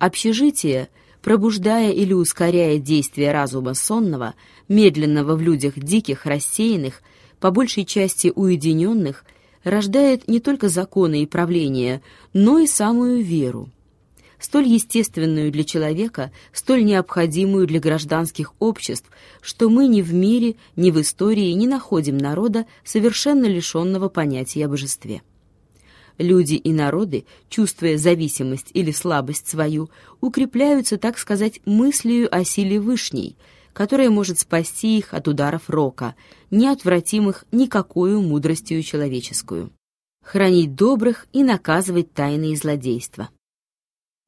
Общежитие, 0.00 0.88
пробуждая 1.20 1.92
или 1.92 2.14
ускоряя 2.14 2.78
действие 2.78 3.32
разума 3.32 3.74
сонного, 3.74 4.34
медленного 4.66 5.36
в 5.36 5.42
людях 5.42 5.74
диких, 5.76 6.24
рассеянных, 6.24 7.02
по 7.38 7.50
большей 7.50 7.84
части 7.84 8.32
уединенных, 8.34 9.26
рождает 9.62 10.26
не 10.26 10.40
только 10.40 10.70
законы 10.70 11.22
и 11.22 11.26
правления, 11.26 12.00
но 12.32 12.58
и 12.58 12.66
самую 12.66 13.22
веру 13.22 13.68
столь 14.38 14.68
естественную 14.68 15.52
для 15.52 15.64
человека, 15.64 16.32
столь 16.50 16.82
необходимую 16.84 17.66
для 17.66 17.78
гражданских 17.78 18.54
обществ, 18.58 19.10
что 19.42 19.68
мы 19.68 19.86
ни 19.86 20.00
в 20.00 20.14
мире, 20.14 20.56
ни 20.76 20.90
в 20.90 20.98
истории 20.98 21.52
не 21.52 21.66
находим 21.66 22.16
народа, 22.16 22.64
совершенно 22.82 23.44
лишенного 23.44 24.08
понятия 24.08 24.64
о 24.64 24.68
божестве. 24.70 25.20
Люди 26.20 26.54
и 26.54 26.70
народы, 26.70 27.24
чувствуя 27.48 27.96
зависимость 27.96 28.70
или 28.74 28.92
слабость 28.92 29.48
свою, 29.48 29.88
укрепляются, 30.20 30.98
так 30.98 31.18
сказать, 31.18 31.60
мыслью 31.64 32.28
о 32.30 32.44
силе 32.44 32.78
Вышней, 32.78 33.36
которая 33.72 34.10
может 34.10 34.38
спасти 34.38 34.98
их 34.98 35.14
от 35.14 35.26
ударов 35.26 35.70
рока, 35.70 36.14
неотвратимых 36.50 37.46
никакую 37.50 38.20
мудростью 38.20 38.82
человеческую 38.82 39.72
хранить 40.22 40.74
добрых 40.74 41.26
и 41.32 41.42
наказывать 41.42 42.12
тайные 42.12 42.54
злодейства. 42.54 43.30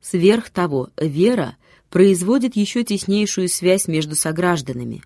Сверх 0.01 0.51
того, 0.51 0.90
вера 0.96 1.56
производит 1.90 2.56
еще 2.56 2.82
теснейшую 2.82 3.48
связь 3.48 3.87
между 3.87 4.16
согражданами. 4.16 5.02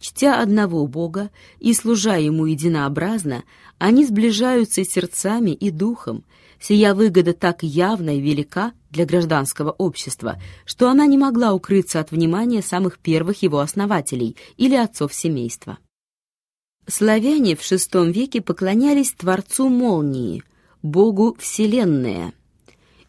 Чтя 0.00 0.40
одного 0.40 0.86
Бога 0.86 1.30
и 1.58 1.74
служа 1.74 2.16
Ему 2.16 2.46
единообразно, 2.46 3.44
они 3.78 4.06
сближаются 4.06 4.82
сердцами 4.82 5.50
и 5.50 5.70
духом, 5.70 6.24
сия 6.58 6.94
выгода 6.94 7.34
так 7.34 7.62
явна 7.62 8.16
и 8.16 8.20
велика 8.20 8.72
для 8.90 9.04
гражданского 9.04 9.72
общества, 9.72 10.40
что 10.64 10.88
она 10.88 11.04
не 11.06 11.18
могла 11.18 11.52
укрыться 11.52 12.00
от 12.00 12.12
внимания 12.12 12.62
самых 12.62 12.98
первых 12.98 13.42
его 13.42 13.58
основателей 13.58 14.36
или 14.56 14.74
отцов 14.74 15.12
семейства. 15.12 15.78
Славяне 16.86 17.54
в 17.54 17.60
VI 17.60 18.10
веке 18.10 18.40
поклонялись 18.40 19.12
Творцу 19.12 19.68
Молнии, 19.68 20.42
Богу 20.82 21.36
Вселенная– 21.38 22.32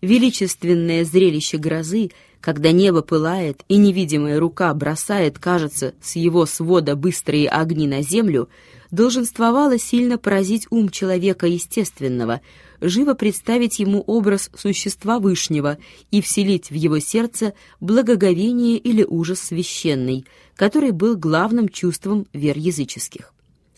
величественное 0.02 1.06
зрелище 1.06 1.58
грозы, 1.58 2.12
когда 2.42 2.72
небо 2.72 3.04
пылает 3.04 3.64
и 3.68 3.78
невидимая 3.78 4.40
рука 4.40 4.74
бросает, 4.74 5.38
кажется, 5.38 5.94
с 6.02 6.16
его 6.16 6.48
свода 6.48 6.96
быстрые 6.96 7.48
огни 7.48 7.88
на 7.88 8.02
землю, 8.02 8.50
долженствовало 8.90 9.78
сильно 9.78 10.18
поразить 10.18 10.68
ум 10.72 10.90
человека 10.90 11.46
естественного, 11.46 12.42
живо 12.82 13.14
представить 13.14 13.80
ему 13.80 14.04
образ 14.06 14.50
существа 14.58 15.20
Вышнего 15.20 15.78
и 16.10 16.22
вселить 16.22 16.72
в 16.72 16.74
его 16.74 17.00
сердце 17.00 17.54
благоговение 17.80 18.78
или 18.78 19.04
ужас 19.04 19.40
священный, 19.40 20.26
который 20.56 20.92
был 20.92 21.16
главным 21.16 21.70
чувством 21.70 22.26
вер 22.34 22.58
языческих. 22.58 23.34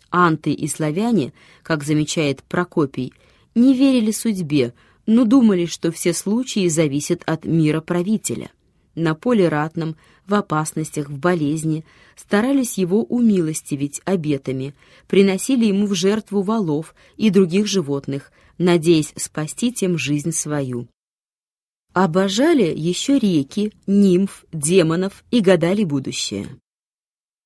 Анты 0.10 0.54
и 0.54 0.68
славяне, 0.68 1.34
как 1.64 1.84
замечает 1.84 2.44
Прокопий, 2.44 3.14
не 3.56 3.74
верили 3.74 4.12
судьбе, 4.12 4.74
но 5.06 5.26
думали, 5.26 5.66
что 5.66 5.92
все 5.92 6.14
случаи 6.14 6.68
зависят 6.68 7.22
от 7.26 7.46
мира 7.46 7.82
правителя. 7.82 8.52
На 8.96 9.16
поле 9.16 9.50
ратном, 9.50 9.96
в 10.28 10.36
опасностях, 10.36 11.10
в 11.10 11.18
болезни 11.18 11.84
старались 12.16 12.78
его 12.78 13.04
умилостивить 13.04 14.02
обетами, 14.06 14.76
приносили 15.08 15.66
ему 15.66 15.88
в 15.88 15.96
жертву 15.96 16.42
волов 16.42 16.94
и 17.18 17.30
других 17.30 17.68
животных, 17.68 18.32
надеясь 18.58 19.14
спасти 19.18 19.74
тем 19.74 19.98
жизнь 19.98 20.32
свою. 20.32 20.88
Обожали 21.94 22.74
еще 22.76 23.20
реки, 23.20 23.74
нимф, 23.88 24.46
демонов 24.52 25.24
и 25.32 25.42
гадали 25.42 25.84
будущее. 25.84 26.48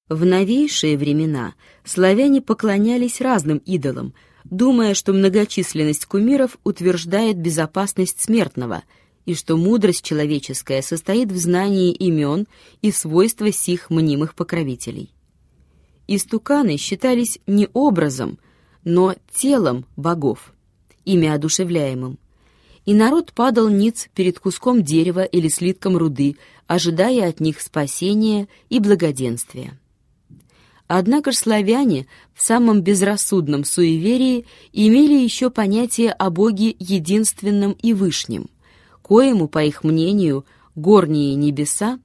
В 0.09 0.25
новейшие 0.25 0.97
времена 0.97 1.53
славяне 1.83 2.41
поклонялись 2.41 3.19
разным 3.19 3.57
идолам, 3.57 4.13
думая, 4.50 4.94
что 4.94 5.13
многочисленность 5.13 6.06
кумиров 6.06 6.58
утверждает 6.63 7.38
безопасность 7.38 8.22
смертного 8.22 8.84
и 9.25 9.34
что 9.34 9.58
мудрость 9.58 10.03
человеческая 10.03 10.81
состоит 10.81 11.31
в 11.31 11.38
знании 11.38 11.91
имен 11.91 12.47
и 12.81 12.91
свойства 12.91 13.52
сих 13.52 13.90
мнимых 13.90 14.36
покровителей. 14.36 15.13
Истуканы 16.07 16.78
считались 16.78 17.40
не 17.46 17.68
образом, 17.74 18.40
но 18.86 19.16
телом 19.34 19.86
богов, 19.97 20.53
ими 21.03 21.28
одушевляемым, 21.28 22.18
и 22.86 22.94
народ 22.94 23.34
падал 23.34 23.68
ниц 23.68 24.07
перед 24.16 24.40
куском 24.40 24.81
дерева 24.81 25.25
или 25.25 25.50
слитком 25.50 25.97
руды, 25.97 26.38
ожидая 26.68 27.28
от 27.28 27.41
них 27.41 27.59
спасения 27.59 28.47
и 28.69 28.80
благоденствия. 28.80 29.78
Однако 30.88 31.31
ж 31.31 31.36
славяне 31.36 32.08
в 32.34 32.42
самом 32.42 32.81
безрассудном 32.81 33.66
суеверии 33.66 34.46
имели 34.72 35.14
еще 35.14 35.50
понятие 35.50 36.12
о 36.12 36.30
Боге 36.30 36.75
единственном 36.80 37.74
и 37.74 37.94
вышнем, 37.94 38.50
коему, 39.02 39.50
по 39.50 39.64
их 39.64 39.84
мнению, 39.84 40.46
горние 40.75 41.36
небеса, 41.36 42.00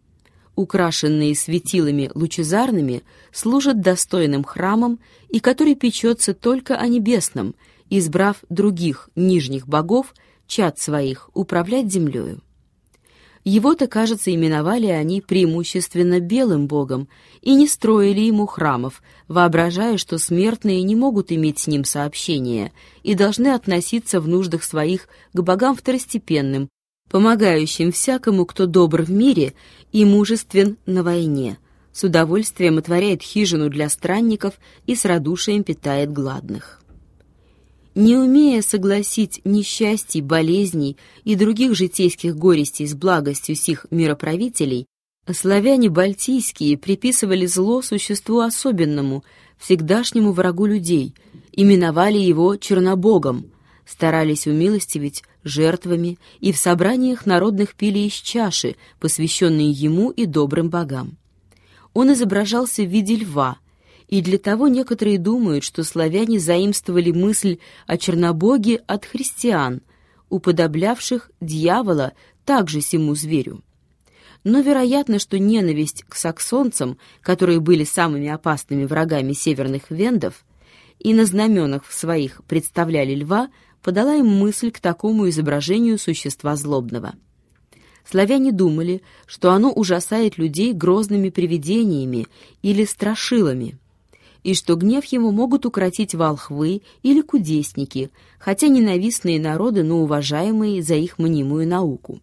украшенные 0.57 1.37
светилами 1.37 2.11
лучезарными, 2.15 3.05
служат 3.31 3.81
достойным 3.81 4.43
храмом 4.43 4.99
и 5.29 5.39
который 5.39 5.77
печется 5.77 6.35
только 6.35 6.77
о 6.77 6.89
небесном, 6.89 7.55
избрав 7.89 8.39
других 8.51 9.11
нижних 9.15 9.69
богов, 9.69 10.13
чад 10.49 10.81
своих, 10.81 11.31
управлять 11.35 11.91
землею. 11.91 12.41
Его-то, 13.45 13.89
кажется, 13.89 14.33
именовали 14.33 14.87
они 14.87 15.21
преимущественно 15.21 16.21
белым 16.21 16.69
богом 16.69 17.09
и 17.41 17.55
не 17.55 17.67
строили 17.67 18.21
ему 18.21 18.47
храмов, 18.47 19.03
воображая, 19.27 19.97
что 19.97 20.19
смертные 20.19 20.83
не 20.83 20.95
могут 20.95 21.33
иметь 21.33 21.59
с 21.59 21.67
ним 21.67 21.85
сообщения 21.85 22.73
и 23.03 23.15
должны 23.15 23.49
относиться 23.49 24.21
в 24.21 24.29
нуждах 24.29 24.63
своих 24.63 25.09
к 25.33 25.41
богам 25.41 25.75
второстепенным, 25.75 26.69
помогающим 27.11 27.91
всякому, 27.91 28.47
кто 28.47 28.67
добр 28.67 29.03
в 29.03 29.11
мире 29.11 29.55
и 29.91 30.05
мужествен 30.05 30.77
на 30.87 31.03
войне, 31.03 31.59
с 31.93 32.05
удовольствием 32.05 32.79
отворяет 32.79 33.23
хижину 33.23 33.69
для 33.71 33.89
странников 33.89 34.55
и 34.87 34.95
с 34.95 35.05
радушием 35.05 35.65
питает 35.65 36.13
гладных 36.13 36.82
не 37.95 38.17
умея 38.17 38.63
согласить 38.63 39.41
несчастий, 39.45 40.21
болезней 40.21 40.97
и 41.25 41.35
других 41.35 41.75
житейских 41.75 42.37
горестей 42.37 42.87
с 42.87 42.95
благостью 42.95 43.55
сих 43.55 43.87
мироправителей, 43.91 44.87
славяне 45.31 45.89
бальтийские 45.89 46.79
приписывали 46.79 47.47
зло 47.47 47.83
существу 47.83 48.41
особенному, 48.41 49.25
всегдашнему 49.59 50.33
врагу 50.33 50.67
людей, 50.67 51.15
именовали 51.53 52.19
его 52.19 52.57
Чернобогом, 52.57 53.53
старались 53.87 54.47
умилостивить 54.47 55.23
жертвами 55.45 56.19
и 56.41 56.53
в 56.53 56.57
собраниях 56.57 57.27
народных 57.27 57.75
пили 57.75 58.01
из 58.01 58.13
чаши, 58.13 58.77
посвященные 59.01 59.71
ему 59.71 60.11
и 60.11 60.27
добрым 60.27 60.71
богам. 60.71 61.19
Он 61.95 62.13
изображался 62.13 62.83
в 62.83 62.89
виде 62.89 63.17
льва, 63.17 63.59
и 64.13 64.21
для 64.21 64.37
того 64.37 64.69
некоторые 64.69 65.19
думают, 65.19 65.65
что 65.65 65.85
славяне 65.85 66.39
заимствовали 66.39 67.13
мысль 67.13 67.57
о 67.87 67.97
Чернобоге 67.97 68.83
от 68.87 69.07
христиан, 69.07 69.81
уподоблявших 70.29 71.31
дьявола 71.41 72.13
также 72.45 72.83
сему 72.83 73.15
зверю. 73.15 73.63
Но 74.45 74.61
вероятно, 74.61 75.19
что 75.19 75.39
ненависть 75.39 76.05
к 76.07 76.15
саксонцам, 76.15 76.99
которые 77.23 77.61
были 77.61 77.85
самыми 77.85 78.29
опасными 78.29 78.85
врагами 78.85 79.33
северных 79.33 79.91
вендов, 79.91 80.45
и 80.99 81.15
на 81.15 81.25
знаменах 81.25 81.91
своих 81.91 82.45
представляли 82.45 83.15
льва, 83.15 83.49
подала 83.83 84.15
им 84.17 84.27
мысль 84.27 84.71
к 84.71 84.81
такому 84.81 85.31
изображению 85.31 85.99
существа 85.99 86.55
злобного. 86.57 87.15
Славяне 88.05 88.53
думали, 88.53 89.01
что 89.25 89.53
оно 89.53 89.73
ужасает 89.73 90.37
людей 90.37 90.75
грозными 90.75 91.31
привидениями 91.31 92.27
или 92.61 92.85
страшилами, 92.85 93.79
и 94.43 94.55
что 94.55 94.77
гнев 94.77 95.05
ему 95.07 95.31
могут 95.31 95.67
укротить 95.67 96.15
волхвы 96.15 96.83
или 97.03 97.21
кудесники, 97.21 98.11
хотя 98.39 98.69
ненавистные 98.69 99.41
народы, 99.41 99.83
но 99.83 100.03
уважаемые 100.03 100.83
за 100.83 100.95
их 100.95 101.19
мнимую 101.19 101.67
науку. 101.67 102.21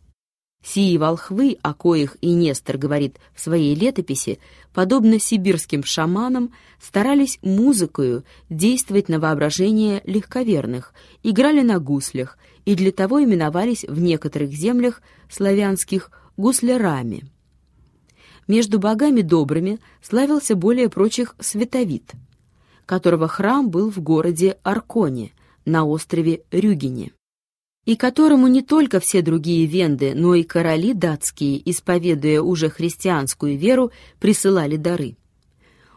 Сии 0.62 0.98
волхвы, 0.98 1.57
о 1.62 1.74
коих 1.74 2.18
и 2.19 2.31
Нестор 2.33 2.77
говорит 2.77 3.18
в 3.33 3.39
своей 3.39 3.75
летописи, 3.75 4.39
подобно 4.74 5.18
сибирским 5.19 5.86
шаманам, 5.86 6.54
старались 6.81 7.39
музыкою 7.42 8.25
действовать 8.50 9.07
на 9.07 9.19
воображение 9.19 10.01
легковерных, 10.04 10.94
играли 11.24 11.62
на 11.62 11.80
гуслях 11.80 12.38
и 12.66 12.75
для 12.75 12.92
того 12.92 13.24
именовались 13.24 13.86
в 13.88 14.00
некоторых 14.01 14.51
землях 14.51 15.01
славянских 15.30 16.12
гуслярами. 16.36 17.24
Между 18.50 18.80
богами 18.80 19.22
добрыми 19.22 19.78
славился 20.01 20.56
более 20.56 20.90
прочих 20.90 21.36
Световид, 21.40 22.13
которого 22.88 23.28
храм 23.28 23.69
был 23.69 23.92
в 23.92 24.00
городе 24.00 24.57
Арконе 24.63 25.34
на 25.66 25.86
острове 25.86 26.42
Рюгене. 26.51 27.12
и 27.86 27.96
которому 27.96 28.48
не 28.48 28.62
только 28.62 29.00
все 29.00 29.22
другие 29.22 29.66
венды, 29.66 30.13
но 30.16 30.36
и 30.36 30.44
короли 30.44 30.94
датские, 30.94 31.62
исповедуя 31.69 32.42
уже 32.42 32.69
христианскую 32.69 33.57
веру, 33.57 33.92
присылали 34.19 34.78
дары. 34.78 35.16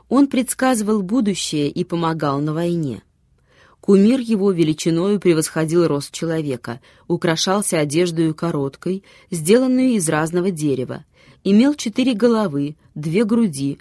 Он 0.08 0.26
предсказывал 0.26 1.02
будущее 1.02 1.68
и 1.68 1.84
помогал 1.84 2.40
на 2.40 2.54
войне. 2.54 3.02
Кумир 3.80 4.20
его 4.20 4.52
величиною 4.52 5.18
превосходил 5.20 5.86
рост 5.86 6.12
человека, 6.12 6.80
украшался 7.08 7.78
одеждою 7.78 8.34
короткой, 8.34 9.04
сделанную 9.30 9.94
из 9.94 10.08
разного 10.08 10.50
дерева, 10.50 11.04
имел 11.44 11.74
четыре 11.74 12.14
головы, 12.14 12.76
две 12.94 13.24
груди, 13.24 13.78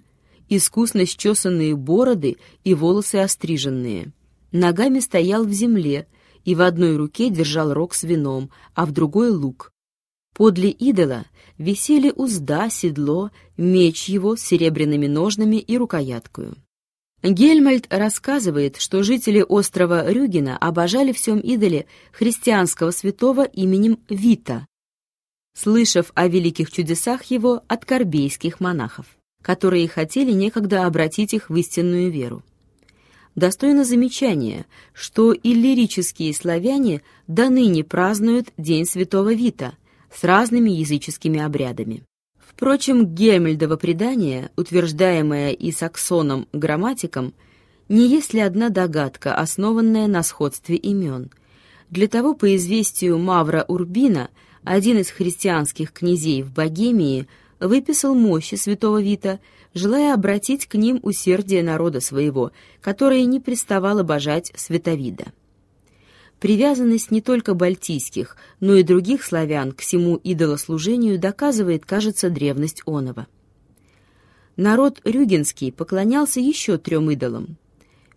искусно 0.50 1.02
счесанные 1.02 1.76
бороды 1.76 2.38
и 2.64 2.74
волосы 2.74 3.18
остриженные. 3.18 4.12
Ногами 4.52 5.00
стоял 5.00 5.46
в 5.46 5.52
земле 5.52 6.08
и 6.44 6.56
в 6.56 6.62
одной 6.62 6.98
руке 6.98 7.30
держал 7.30 7.74
рог 7.74 7.94
с 7.94 8.04
вином, 8.04 8.50
а 8.74 8.86
в 8.86 8.92
другой— 8.92 9.30
лук. 9.32 9.72
Подле 10.34 10.70
идола 10.70 11.26
висели 11.58 12.12
узда, 12.16 12.70
седло, 12.70 13.32
меч 13.58 14.10
его 14.10 14.36
с 14.36 14.42
серебряными 14.42 15.08
ножнами 15.08 15.58
и 15.58 15.78
рукояткою. 15.78 16.56
Гельмальд 17.24 17.86
рассказывает, 17.94 18.78
что 18.78 19.04
жители 19.04 19.46
острова 19.48 20.10
Рюгена 20.10 20.58
обожали 20.58 21.12
в 21.12 21.18
всем 21.18 21.40
идоле 21.40 21.86
христианского 22.12 22.90
святого 22.92 23.44
именем 23.44 24.00
Вита, 24.10 24.66
слышав 25.54 26.12
о 26.16 26.28
великих 26.28 26.72
чудесах 26.72 27.26
его 27.26 27.64
от 27.68 27.86
корбейских 27.86 28.60
монахов, 28.60 29.06
которые 29.42 29.88
хотели 29.88 30.32
некогда 30.32 30.86
обратить 30.86 31.34
их 31.34 31.50
в 31.50 31.56
истинную 31.56 32.12
веру. 32.12 32.44
Достойно 33.36 33.86
замечания, 33.86 34.66
что 34.94 35.34
иллирические 35.34 36.34
славяне 36.34 37.02
до 37.28 37.50
ныне 37.50 37.84
празднуют 37.84 38.50
День 38.58 38.86
Святого 38.86 39.34
Вита 39.34 39.74
с 40.14 40.24
разными 40.24 40.70
языческими 40.70 41.40
обрядами. 41.40 42.04
Впрочем, 42.38 43.06
Гемельдово 43.06 43.78
предание, 43.78 44.52
утверждаемое 44.58 45.52
и 45.52 45.72
саксоном 45.72 46.48
грамматиком, 46.52 47.34
не 47.88 48.08
есть 48.08 48.34
ли 48.34 48.42
одна 48.42 48.70
догадка, 48.70 49.34
основанная 49.34 50.08
на 50.08 50.24
сходстве 50.24 50.76
имен. 50.76 51.32
Для 51.90 52.08
того, 52.08 52.36
по 52.36 52.56
известию 52.56 53.18
Мавра 53.18 53.66
Урбина, 53.68 54.30
один 54.64 55.00
из 55.00 55.10
христианских 55.10 55.92
князей 55.92 56.44
в 56.44 56.52
Богемии 56.54 57.28
выписал 57.60 58.16
мощи 58.16 58.56
святого 58.56 59.02
Вита, 59.02 59.40
желая 59.74 60.14
обратить 60.14 60.68
к 60.68 60.76
ним 60.76 61.00
усердие 61.04 61.64
народа 61.64 62.00
своего, 62.00 62.52
которое 62.82 63.24
не 63.26 63.40
приставало 63.40 64.04
божать 64.04 64.52
святовида. 64.56 65.34
Привязанность 66.40 67.12
не 67.12 67.22
только 67.22 67.54
бальтийских, 67.54 68.36
но 68.60 68.74
и 68.76 68.84
других 68.84 69.24
славян 69.24 69.72
к 69.72 69.82
всему 69.82 70.16
идолослужению 70.16 71.20
доказывает, 71.20 71.86
кажется, 71.86 72.30
древность 72.30 72.82
оного. 72.86 73.28
Народ 74.58 75.00
рюгенский 75.04 75.72
поклонялся 75.72 76.40
еще 76.40 76.78
трем 76.78 77.12
идолам. 77.12 77.58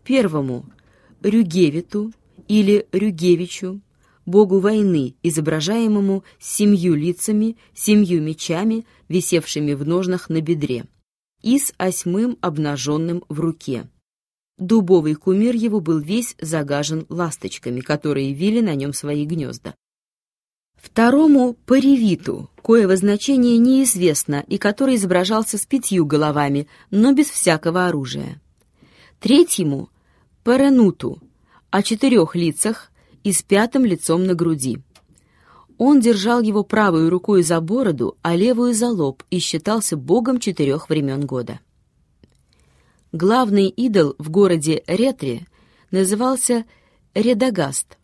Первому— 0.05 0.65
Рюгевиту 1.23 2.13
или 2.49 2.87
Рюгевичу, 2.93 3.81
богу 4.27 4.59
войны, 4.59 5.15
изображаемому 5.23 6.25
семью 6.39 6.95
лицами, 6.95 7.57
семью 7.75 8.23
мечами, 8.23 8.87
висевшими 9.09 9.75
в 9.75 9.87
ножнах 9.87 10.29
на 10.29 10.41
бедре, 10.41 10.87
и 11.43 11.59
с 11.59 11.73
осьмым 11.77 12.39
обнаженным 12.41 13.25
в 13.29 13.41
руке. 13.41 13.89
Дубовый 14.57 15.15
кумир 15.15 15.55
его 15.55 15.81
был 15.81 15.99
весь 15.99 16.37
загажен 16.41 17.07
ласточками, 17.09 17.81
которые 17.81 18.33
вили 18.33 18.61
на 18.61 18.75
нем 18.75 18.93
свои 18.93 19.25
гнезда. 19.25 19.75
Второму— 20.77 21.55
паревиту, 21.67 22.51
коего 22.63 22.95
значение 22.97 23.59
неизвестно 23.59 24.45
и 24.47 24.59
который 24.59 24.97
изображался 24.97 25.59
с 25.59 25.67
пятью 25.67 26.07
головами, 26.07 26.69
но 26.91 27.13
без 27.13 27.31
всякого 27.31 27.87
оружия. 27.87 28.41
Третьему— 29.19 29.89
паренуту, 30.45 31.21
о 31.71 31.83
четырех 31.83 32.37
лицах 32.37 32.93
и 33.25 33.33
с 33.33 33.43
пятым 33.43 33.85
лицом 33.85 34.25
на 34.25 34.35
груди. 34.35 34.79
Он 35.77 35.99
держал 35.99 36.41
его 36.41 36.63
правой 36.63 37.09
рукой 37.09 37.43
за 37.43 37.61
бороду, 37.61 38.17
а 38.23 38.37
левую 38.37 38.75
за 38.75 38.91
лоб 38.91 39.25
и 39.31 39.41
считался 39.41 39.97
богом 39.97 40.39
четырех 40.39 40.89
времен 40.89 41.27
года. 41.27 41.59
Главный 43.11 43.69
идол 43.69 44.15
в 44.19 44.31
городе 44.31 44.85
Ретре 44.87 45.47
назывался 45.91 46.65
Редагаст, 47.15 47.99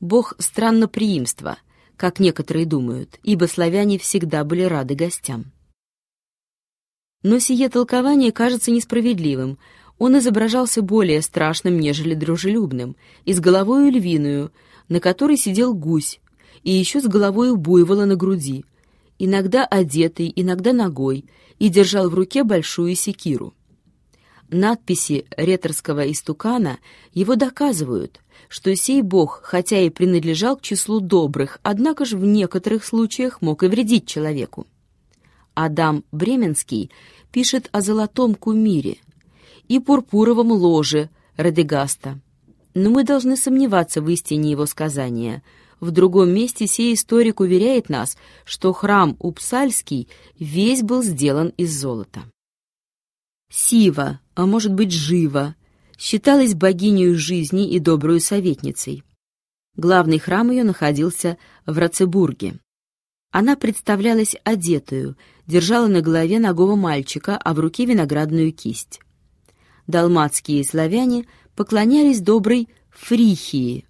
бог 0.00 0.34
странноприимства, 0.38 1.58
как 1.96 2.20
некоторые 2.20 2.66
думают, 2.66 3.18
ибо 3.22 3.46
славяне 3.46 3.98
всегда 3.98 4.44
были 4.44 4.62
рады 4.62 4.94
гостям. 4.94 5.52
Но 7.22 7.40
сие 7.40 7.68
толкование 7.68 8.30
кажется 8.30 8.70
несправедливым, 8.70 9.58
он 9.98 10.18
изображался 10.18 10.80
более 10.80 11.22
страшным, 11.22 11.78
нежели 11.78 12.14
дружелюбным, 12.14 12.96
и 13.24 13.32
с 13.32 13.40
головою 13.40 13.90
львиную, 13.90 14.52
на 14.88 15.00
которой 15.00 15.36
сидел 15.36 15.74
гусь, 15.74 16.20
и 16.62 16.70
еще 16.70 17.00
с 17.00 17.06
головою 17.06 17.56
буйвола 17.56 18.04
на 18.04 18.16
груди, 18.16 18.64
иногда 19.18 19.64
одетый, 19.64 20.32
иногда 20.34 20.72
ногой, 20.72 21.24
и 21.58 21.68
держал 21.68 22.08
в 22.08 22.14
руке 22.14 22.44
большую 22.44 22.94
секиру. 22.94 23.54
Надписи 24.48 25.26
реторского 25.36 26.10
истукана 26.10 26.78
его 27.12 27.34
доказывают, 27.34 28.20
что 28.48 28.74
сей 28.76 29.02
бог, 29.02 29.40
хотя 29.42 29.80
и 29.80 29.90
принадлежал 29.90 30.56
к 30.56 30.62
числу 30.62 31.00
добрых, 31.00 31.58
однако 31.62 32.04
же 32.04 32.16
в 32.16 32.24
некоторых 32.24 32.84
случаях 32.84 33.42
мог 33.42 33.62
и 33.62 33.66
вредить 33.66 34.06
человеку. 34.06 34.66
Адам 35.54 36.04
Бременский 36.12 36.90
пишет 37.32 37.68
о 37.72 37.80
золотом 37.80 38.36
кумире– 38.36 38.98
и 39.68 39.78
пурпуровом 39.78 40.50
ложе 40.50 41.10
Радегаста. 41.36 42.18
Но 42.74 42.90
мы 42.90 43.04
должны 43.04 43.36
сомневаться 43.36 44.02
в 44.02 44.08
истине 44.08 44.50
его 44.50 44.66
сказания. 44.66 45.42
В 45.80 45.90
другом 45.90 46.30
месте 46.30 46.66
сей 46.66 46.94
историк 46.94 47.40
уверяет 47.40 47.88
нас, 47.88 48.16
что 48.44 48.72
храм 48.72 49.16
Упсальский 49.20 50.08
весь 50.38 50.82
был 50.82 51.02
сделан 51.02 51.52
из 51.56 51.78
золота. 51.78 52.24
Сива, 53.50 54.20
а 54.34 54.46
может 54.46 54.72
быть 54.72 54.92
Жива, 54.92 55.54
считалась 55.96 56.54
богиней 56.54 57.14
жизни 57.14 57.70
и 57.70 57.78
добрую 57.78 58.20
советницей. 58.20 59.04
Главный 59.76 60.18
храм 60.18 60.50
ее 60.50 60.64
находился 60.64 61.38
в 61.64 61.78
Рацебурге. 61.78 62.58
Она 63.30 63.56
представлялась 63.56 64.34
одетую, 64.42 65.16
держала 65.46 65.86
на 65.86 66.00
голове 66.00 66.40
ногого 66.40 66.74
мальчика, 66.74 67.36
а 67.36 67.54
в 67.54 67.60
руке 67.60 67.84
виноградную 67.84 68.52
кисть 68.52 69.00
далматские 69.88 70.62
славяне 70.64 71.26
поклонялись 71.56 72.20
доброй 72.20 72.68
Фрихии, 72.90 73.86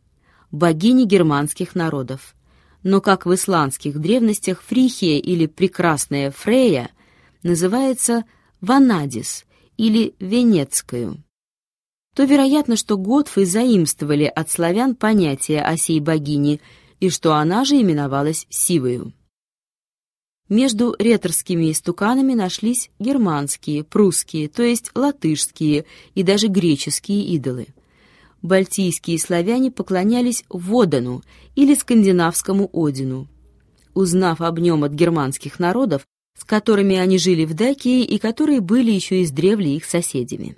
богине 0.50 1.04
германских 1.04 1.74
народов. 1.74 2.34
Но 2.82 3.02
как 3.02 3.26
в 3.26 3.34
исландских 3.34 3.98
древностях 3.98 4.62
Фрихия 4.62 5.18
или 5.18 5.46
прекрасная 5.46 6.30
Фрея 6.30 6.90
называется 7.42 8.24
Ванадис 8.62 9.44
или 9.76 10.14
Венецкую, 10.20 11.22
то 12.14 12.24
вероятно, 12.24 12.76
что 12.76 12.96
готфы 12.96 13.44
заимствовали 13.44 14.24
от 14.24 14.50
славян 14.50 14.94
понятие 14.94 15.62
о 15.62 15.76
сей 15.76 16.00
богине 16.00 16.60
и 17.00 17.10
что 17.10 17.34
она 17.34 17.64
же 17.64 17.80
именовалась 17.80 18.46
Сивою. 18.48 19.12
Между 20.48 20.94
реторскими 20.98 21.70
истуканами 21.70 22.32
нашлись 22.32 22.90
германские, 22.98 23.84
прусские, 23.84 24.48
то 24.48 24.62
есть 24.62 24.90
латышские 24.94 25.84
и 26.14 26.22
даже 26.22 26.46
греческие 26.46 27.22
идолы. 27.34 27.66
Бальтийские 28.40 29.18
славяне 29.18 29.70
поклонялись 29.70 30.44
Водану 30.48 31.22
или 31.54 31.74
скандинавскому 31.74 32.70
Одину. 32.72 33.26
Узнав 33.92 34.40
об 34.40 34.58
нем 34.58 34.84
от 34.84 34.92
германских 34.92 35.58
народов, 35.58 36.06
с 36.38 36.44
которыми 36.44 36.96
они 36.96 37.18
жили 37.18 37.44
в 37.44 37.52
Дакии 37.52 38.02
и 38.04 38.18
которые 38.18 38.60
были 38.60 38.90
еще 38.92 39.22
издревле 39.22 39.76
их 39.76 39.84
соседями. 39.84 40.56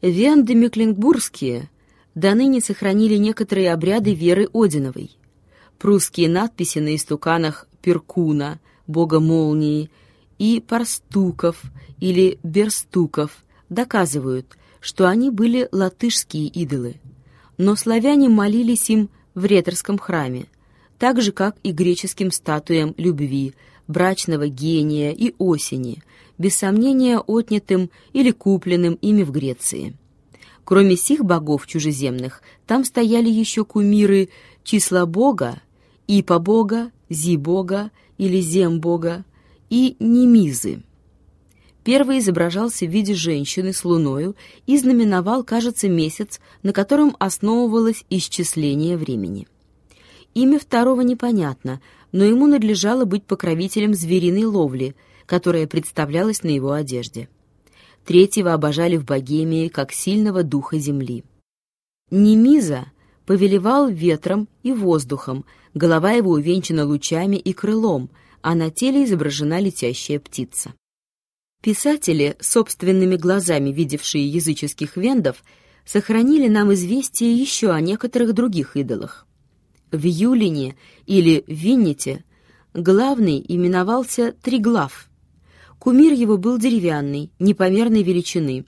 Венды 0.00 0.54
Мекленбургские 0.54 1.68
до 2.14 2.34
ныне 2.34 2.60
сохранили 2.60 3.16
некоторые 3.16 3.72
обряды 3.72 4.14
веры 4.14 4.48
Одиновой. 4.54 5.10
Прусские 5.78 6.30
надписи 6.30 6.78
на 6.78 6.94
истуканах 6.94 7.68
Перкуна, 7.82 8.60
бога 8.90 9.20
молнии, 9.20 9.90
и 10.38 10.60
Парстуков 10.66 11.62
или 12.00 12.38
Берстуков 12.42 13.44
доказывают, 13.68 14.58
что 14.80 15.06
они 15.08 15.30
были 15.30 15.68
латышские 15.70 16.46
идолы. 16.46 16.96
Но 17.58 17.76
славяне 17.76 18.28
молились 18.28 18.88
им 18.90 19.10
в 19.34 19.44
Реторском 19.44 19.98
храме, 19.98 20.46
так 20.98 21.20
же, 21.20 21.32
как 21.32 21.56
и 21.62 21.72
греческим 21.72 22.30
статуям 22.30 22.94
любви, 22.96 23.54
брачного 23.86 24.48
гения 24.48 25.12
и 25.12 25.34
осени, 25.38 26.02
без 26.38 26.56
сомнения 26.56 27.18
отнятым 27.18 27.90
или 28.12 28.30
купленным 28.30 28.94
ими 28.94 29.22
в 29.22 29.30
Греции. 29.30 29.96
Кроме 30.64 30.96
сих 30.96 31.24
богов 31.24 31.66
чужеземных, 31.66 32.42
там 32.66 32.84
стояли 32.84 33.28
еще 33.28 33.64
кумиры 33.64 34.28
числа 34.62 35.04
бога, 35.04 35.60
ипа 36.06 36.38
бога, 36.38 36.92
зи 37.08 37.36
бога 37.36 37.90
или 38.20 38.38
зем 38.42 38.80
бога 38.80 39.24
и 39.70 39.96
немизы. 39.98 40.82
Первый 41.82 42.18
изображался 42.18 42.84
в 42.84 42.90
виде 42.90 43.14
женщины 43.14 43.72
с 43.72 43.82
луною 43.82 44.36
и 44.66 44.76
знаменовал, 44.76 45.42
кажется, 45.42 45.88
месяц, 45.88 46.38
на 46.62 46.74
котором 46.74 47.16
основывалось 47.18 48.04
исчисление 48.10 48.98
времени. 48.98 49.48
Имя 50.34 50.58
второго 50.58 51.00
непонятно, 51.00 51.80
но 52.12 52.24
ему 52.24 52.46
надлежало 52.46 53.06
быть 53.06 53.24
покровителем 53.24 53.94
звериной 53.94 54.44
ловли, 54.44 54.94
которая 55.24 55.66
представлялась 55.66 56.42
на 56.42 56.48
его 56.48 56.72
одежде. 56.72 57.30
Третьего 58.04 58.52
обожали 58.52 58.98
в 58.98 59.06
Богемии 59.06 59.68
как 59.68 59.92
сильного 59.92 60.42
духа 60.42 60.78
земли. 60.78 61.24
Немиза 62.10 62.84
повелевал 63.30 63.88
ветром 63.88 64.48
и 64.64 64.72
воздухом, 64.72 65.44
голова 65.72 66.10
его 66.10 66.32
увенчана 66.32 66.84
лучами 66.84 67.36
и 67.36 67.52
крылом, 67.52 68.10
а 68.42 68.56
на 68.56 68.72
теле 68.72 69.04
изображена 69.04 69.60
летящая 69.60 70.18
птица. 70.18 70.74
Писатели, 71.62 72.36
собственными 72.40 73.14
глазами 73.14 73.70
видевшие 73.70 74.26
языческих 74.26 74.96
вендов, 74.96 75.44
сохранили 75.84 76.48
нам 76.48 76.74
известие 76.74 77.32
еще 77.32 77.70
о 77.70 77.80
некоторых 77.80 78.32
других 78.32 78.76
идолах. 78.76 79.28
В 79.92 80.04
Юлине 80.04 80.74
или 81.06 81.44
Винните 81.46 82.24
главный 82.74 83.44
именовался 83.46 84.34
Триглав. 84.42 85.08
Кумир 85.78 86.14
его 86.14 86.36
был 86.36 86.58
деревянный, 86.58 87.30
непомерной 87.38 88.02
величины, 88.02 88.64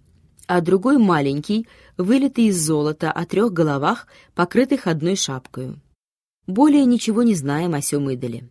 а 0.53 0.61
другой 0.61 0.99
маленький, 0.99 1.67
вылитый 1.97 2.49
из 2.49 2.61
золота 2.61 3.11
о 3.11 3.25
трех 3.25 3.55
головах, 3.55 4.07
покрытых 4.35 4.87
одной 4.87 5.17
шапкою. 5.17 5.81
Более 6.47 6.85
ничего 6.85 7.23
не 7.23 7.35
знаем 7.35 7.73
о 7.73 7.81
сём 7.81 8.11
идоле. 8.11 8.51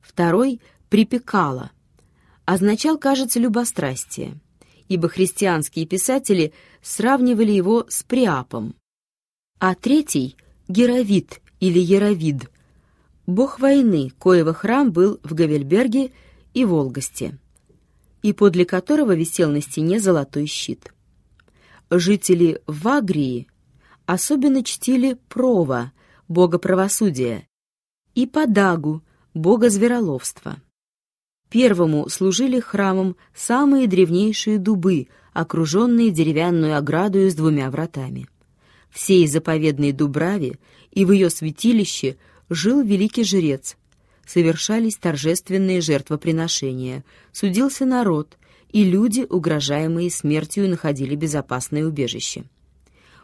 Второй— 0.00 0.60
припекало— 0.90 1.70
означал, 2.44 2.98
кажется, 2.98 3.40
любострастие, 3.40 4.38
ибо 4.88 5.08
христианские 5.08 5.86
писатели 5.86 6.52
сравнивали 6.82 7.52
его 7.52 7.86
с 7.88 8.02
Приапом. 8.02 8.74
А 9.58 9.74
третий— 9.74 10.36
Геровид 10.68 11.40
или 11.60 11.78
Яровид, 11.78 12.50
бог 13.26 13.58
войны, 13.58 14.12
коего 14.18 14.52
храм 14.52 14.92
был 14.92 15.18
в 15.22 15.32
Гавельберге 15.32 16.12
и 16.52 16.66
Волгосте, 16.66 17.38
и 18.20 18.34
подле 18.34 18.66
которого 18.66 19.14
висел 19.14 19.50
на 19.50 19.62
стене 19.62 19.98
золотой 19.98 20.44
щит. 20.44 20.92
Жители 21.94 22.62
Вагрии 22.66 23.48
особенно 24.06 24.64
чтили 24.64 25.18
Прова, 25.28 25.92
бога 26.26 26.56
правосудия, 26.58 27.46
и 28.14 28.26
Падагу, 28.26 29.02
бога 29.34 29.68
звероловства. 29.68 30.56
Первому 31.50 32.08
служили 32.08 32.60
храмом 32.60 33.16
самые 33.34 33.88
древнейшие 33.88 34.56
дубы, 34.56 35.08
окруженные 35.34 36.10
деревянную 36.10 36.78
оградою 36.78 37.30
с 37.30 37.34
двумя 37.34 37.70
вратами. 37.70 38.26
Всей 38.88 39.26
заповедной 39.26 39.92
Дубраве 39.92 40.58
и 40.92 41.04
в 41.04 41.12
ее 41.12 41.28
святилище 41.28 42.16
жил 42.48 42.80
великий 42.80 43.24
жрец. 43.24 43.76
Совершались 44.24 44.96
торжественные 44.96 45.82
жертвоприношения, 45.82 47.04
судился 47.32 47.84
народ, 47.84 48.38
и 48.72 48.84
люди, 48.84 49.26
угрожаемые 49.28 50.10
смертью, 50.10 50.68
находили 50.68 51.14
безопасное 51.14 51.84
убежище. 51.86 52.44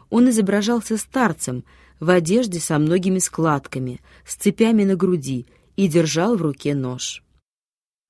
Он 0.09 0.29
изображался 0.29 0.97
старцем 0.97 1.63
в 1.99 2.09
одежде 2.09 2.59
со 2.59 2.79
многими 2.79 3.19
складками, 3.19 3.99
с 4.25 4.35
цепями 4.35 4.83
на 4.83 4.95
груди 4.95 5.45
и 5.75 5.87
держал 5.87 6.35
в 6.35 6.41
руке 6.41 6.73
нож. 6.73 7.23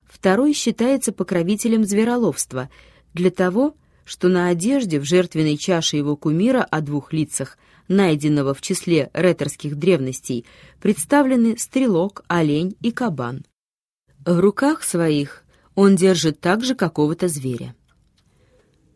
Второй 0.04 0.52
считается 0.52 1.12
покровителем 1.12 1.84
звероловства 1.84 2.68
для 3.14 3.30
того, 3.30 3.74
что 4.04 4.28
на 4.28 4.48
одежде 4.48 4.98
в 4.98 5.04
жертвенной 5.04 5.56
чаше 5.56 5.96
его 5.96 6.16
кумира 6.16 6.62
о 6.62 6.80
двух 6.80 7.12
лицах, 7.12 7.58
найденного 7.88 8.54
в 8.54 8.60
числе 8.60 9.10
реторских 9.12 9.76
древностей, 9.76 10.46
представлены 10.80 11.56
стрелок, 11.58 12.24
олень 12.28 12.76
и 12.80 12.90
кабан. 12.90 13.44
В 14.24 14.38
руках 14.38 14.82
своих 14.82 15.44
он 15.74 15.96
держит 15.96 16.40
также 16.40 16.74
какого-то 16.74 17.28
зверя. 17.28 17.74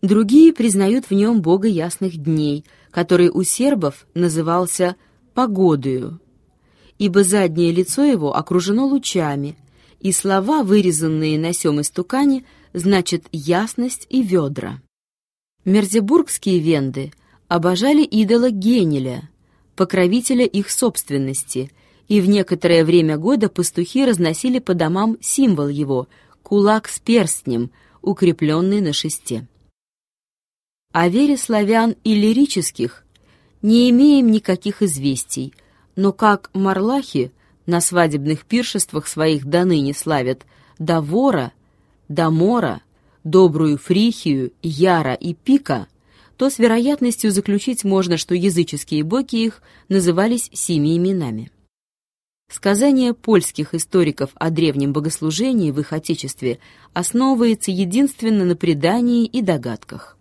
Другие 0.03 0.53
признают 0.53 1.07
в 1.07 1.13
нем 1.13 1.41
бога 1.41 1.67
ясных 1.67 2.17
дней, 2.17 2.65
который 2.91 3.31
у 3.31 3.43
сербов 3.43 4.07
назывался 4.15 4.97
«погодою», 5.33 6.21
ибо 6.99 7.25
заднее 7.25 7.73
лицо 7.73 8.05
его 8.05 8.37
окружено 8.37 8.87
лучами, 8.87 9.57
и 10.01 10.13
слова, 10.13 10.63
вырезанные 10.63 11.39
на 11.39 11.55
сём 11.55 11.81
истукане, 11.81 12.45
значат 12.75 13.25
ясность 13.33 14.07
и 14.11 14.23
ведра. 14.23 14.83
Мерзебургские 15.65 16.59
венды 16.59 17.13
обожали 17.49 18.05
идола 18.05 18.51
Генеля, 18.51 19.31
покровителя 19.75 20.45
их 20.45 20.71
собственности, 20.71 21.71
и 22.09 22.21
в 22.21 22.29
некоторое 22.29 22.85
время 22.85 23.17
года 23.17 23.49
пастухи 23.49 24.05
разносили 24.05 24.59
по 24.59 24.75
домам 24.75 25.17
символ 25.23 25.69
его— 25.69 26.09
кулак 26.45 26.89
с 26.89 27.01
перстнем, 27.01 27.73
укрепленный 28.03 28.81
на 28.81 28.93
шесте. 28.93 29.49
О 30.93 31.09
вере 31.09 31.37
славян 31.37 31.97
и 32.05 32.15
лирических 32.15 33.05
не 33.63 33.91
имеем 33.91 34.31
никаких 34.31 34.83
известий, 34.83 35.53
но 35.97 36.13
как 36.13 36.51
марлахи— 36.55 37.33
на 37.67 37.81
свадебных 37.81 38.45
пиршествах 38.45 39.07
своих 39.07 39.47
до 39.47 39.65
ныне 39.65 39.95
славят 39.95 40.45
Давора, 40.79 41.53
Дамора, 42.09 42.83
добрую 43.23 43.79
Фрихию, 43.79 44.53
Яра 44.63 45.15
и 45.15 45.35
Пика, 45.35 45.87
то 46.37 46.51
с 46.51 46.59
вероятностью 46.59 47.31
заключить 47.31 47.85
можно, 47.85 48.17
что 48.17 48.35
языческие 48.35 49.05
боги 49.05 49.37
их 49.37 49.63
назывались 49.89 50.51
семи 50.53 50.97
именами. 50.97 51.51
Сказание 52.55 53.15
польских 53.15 53.75
историков 53.75 54.31
о 54.37 54.51
древнем 54.51 54.93
богослужении 54.93 55.73
в 55.73 55.81
их 55.81 55.93
отечестве 55.93 56.61
основывается 56.93 57.73
единственно 57.73 58.45
на 58.45 58.55
предании 58.55 59.27
и 59.27 59.43
догадках. 59.43 60.17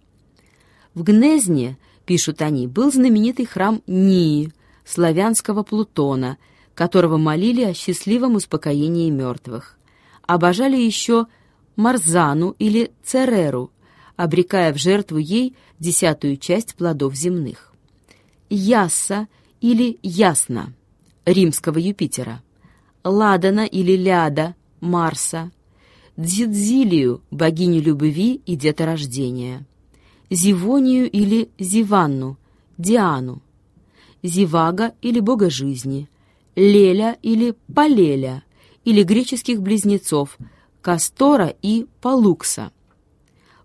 В 0.96 1.04
Гнезне, 1.04 1.78
пишут 2.06 2.42
они, 2.42 2.66
был 2.66 2.92
знаменитый 2.92 3.46
храм 3.46 3.84
Нии, 3.86 4.52
славянского 4.84 5.64
Плутона– 5.64 6.38
которого 6.76 7.18
молили 7.18 7.64
о 7.64 7.74
счастливом 7.74 8.36
успокоении 8.36 9.10
мертвых. 9.10 9.78
Обожали 10.26 10.78
еще 10.78 11.28
Марзану 11.76 12.56
или 12.60 12.92
Цереру, 13.04 13.72
обрекая 14.16 14.74
в 14.74 14.78
жертву 14.78 15.18
ей 15.18 15.56
десятую 15.80 16.38
часть 16.38 16.76
плодов 16.76 17.16
земных. 17.16 17.74
Ясса 18.50 19.28
или 19.62 20.00
Ясна, 20.02 20.74
римского 21.26 21.78
Юпитера. 21.78 22.42
Ладана 23.04 23.66
или 23.66 23.96
Ляда, 23.96 24.56
Марса. 24.80 25.52
Дзидзилию, 26.16 27.22
богиню 27.32 27.82
любви 27.82 28.42
и 28.46 28.56
деторождения. 28.56 29.66
Зивонию 30.30 31.10
или 31.10 31.50
Зиванну, 31.60 32.38
Диану. 32.78 33.42
Зивага 34.22 34.94
или 35.02 35.20
бога 35.20 35.50
жизни. 35.50 36.10
Леля 36.56 37.18
или 37.24 37.56
Палеля, 37.74 38.44
или 38.86 39.04
греческих 39.04 39.62
близнецов 39.62 40.38
Кастора 40.82 41.54
и 41.62 41.88
Палукса, 42.02 42.72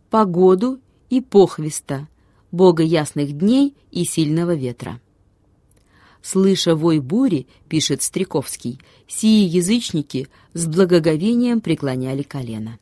погоду 0.09 0.79
и 1.11 1.21
Похвиста, 1.21 2.09
бога 2.51 2.83
ясных 2.83 3.33
дней 3.33 3.75
и 3.91 4.05
сильного 4.05 4.55
ветра. 4.55 5.01
«Слыша 6.31 6.75
вой 6.75 6.99
бури,— 7.01 7.47
пишет 7.71 8.03
Стриковский,— 8.03 8.79
сии 9.09 9.47
язычники 9.49 10.29
с 10.53 10.67
благоговением 10.67 11.63
преклоняли 11.63 12.23
колено». 12.23 12.79